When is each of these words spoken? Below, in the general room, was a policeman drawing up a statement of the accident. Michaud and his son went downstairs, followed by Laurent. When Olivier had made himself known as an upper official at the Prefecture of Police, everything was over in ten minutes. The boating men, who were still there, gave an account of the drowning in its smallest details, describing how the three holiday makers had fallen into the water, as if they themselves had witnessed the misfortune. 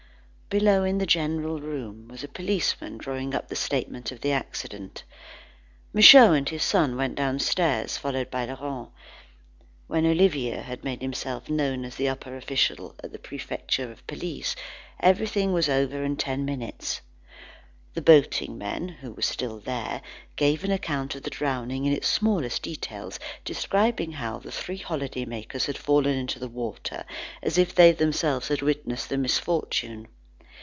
Below, 0.59 0.83
in 0.83 0.97
the 0.97 1.05
general 1.05 1.61
room, 1.61 2.09
was 2.09 2.25
a 2.25 2.27
policeman 2.27 2.97
drawing 2.97 3.33
up 3.33 3.49
a 3.49 3.55
statement 3.55 4.11
of 4.11 4.19
the 4.19 4.33
accident. 4.33 5.05
Michaud 5.93 6.33
and 6.33 6.49
his 6.49 6.61
son 6.61 6.97
went 6.97 7.15
downstairs, 7.15 7.95
followed 7.95 8.29
by 8.29 8.43
Laurent. 8.43 8.89
When 9.87 10.05
Olivier 10.05 10.61
had 10.63 10.83
made 10.83 11.01
himself 11.01 11.49
known 11.49 11.85
as 11.85 11.97
an 12.01 12.07
upper 12.07 12.35
official 12.35 12.95
at 13.01 13.13
the 13.13 13.17
Prefecture 13.17 13.89
of 13.89 14.05
Police, 14.07 14.57
everything 14.99 15.53
was 15.53 15.69
over 15.69 16.03
in 16.03 16.17
ten 16.17 16.43
minutes. 16.43 16.99
The 17.93 18.01
boating 18.01 18.57
men, 18.57 18.89
who 18.89 19.13
were 19.13 19.21
still 19.21 19.59
there, 19.59 20.01
gave 20.35 20.65
an 20.65 20.71
account 20.71 21.15
of 21.15 21.23
the 21.23 21.29
drowning 21.29 21.85
in 21.85 21.93
its 21.93 22.09
smallest 22.09 22.61
details, 22.61 23.21
describing 23.45 24.11
how 24.11 24.39
the 24.39 24.51
three 24.51 24.79
holiday 24.79 25.23
makers 25.23 25.67
had 25.67 25.77
fallen 25.77 26.15
into 26.17 26.39
the 26.39 26.49
water, 26.49 27.05
as 27.41 27.57
if 27.57 27.73
they 27.73 27.93
themselves 27.93 28.49
had 28.49 28.61
witnessed 28.61 29.07
the 29.07 29.17
misfortune. 29.17 30.09